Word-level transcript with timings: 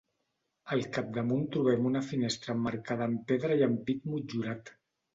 Al 0.75 0.81
capdamunt 0.95 1.43
trobem 1.57 1.87
una 1.91 2.03
finestra 2.09 2.57
emmarcada 2.57 3.09
amb 3.13 3.25
pedra 3.31 3.63
i 3.63 3.65
ampit 3.71 4.13
motllurat. 4.17 4.79